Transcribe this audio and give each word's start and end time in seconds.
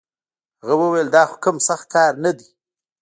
هغه 0.61 0.75
وويل 0.81 1.07
دا 1.15 1.23
خو 1.29 1.35
کوم 1.43 1.57
سخت 1.67 1.85
کار 1.93 2.11
نه 2.23 2.31
دی. 2.37 2.47